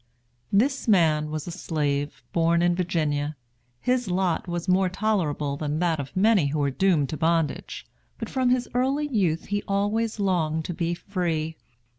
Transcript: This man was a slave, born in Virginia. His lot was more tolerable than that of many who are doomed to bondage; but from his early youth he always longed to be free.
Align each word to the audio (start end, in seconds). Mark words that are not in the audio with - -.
This 0.51 0.87
man 0.87 1.29
was 1.29 1.45
a 1.45 1.51
slave, 1.51 2.23
born 2.33 2.63
in 2.63 2.73
Virginia. 2.75 3.35
His 3.79 4.07
lot 4.09 4.47
was 4.47 4.67
more 4.67 4.89
tolerable 4.89 5.57
than 5.57 5.77
that 5.77 5.99
of 5.99 6.17
many 6.17 6.47
who 6.47 6.63
are 6.63 6.71
doomed 6.71 7.09
to 7.09 7.17
bondage; 7.17 7.85
but 8.17 8.27
from 8.27 8.49
his 8.49 8.67
early 8.73 9.07
youth 9.07 9.45
he 9.53 9.61
always 9.67 10.19
longed 10.19 10.65
to 10.65 10.73
be 10.73 10.95
free. 10.95 11.55